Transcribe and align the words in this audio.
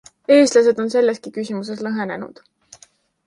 Eestlased 0.35 0.79
on 0.83 0.89
selleski 0.93 1.33
küsimuses 1.35 1.85
lõhenenud. 1.89 2.41